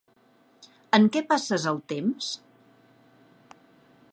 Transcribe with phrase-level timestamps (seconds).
[0.97, 2.31] En què passes el temps?